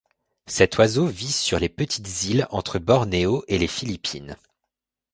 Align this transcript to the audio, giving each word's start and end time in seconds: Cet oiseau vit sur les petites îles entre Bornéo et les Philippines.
Cet 0.47 0.79
oiseau 0.79 1.05
vit 1.05 1.31
sur 1.31 1.59
les 1.59 1.69
petites 1.69 2.23
îles 2.23 2.47
entre 2.49 2.79
Bornéo 2.79 3.45
et 3.47 3.59
les 3.59 3.67
Philippines. 3.67 4.35